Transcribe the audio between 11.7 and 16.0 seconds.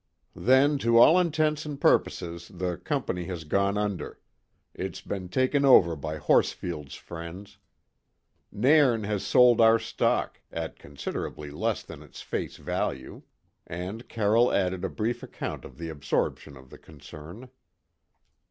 than its face value"; and Carroll added a brief account of the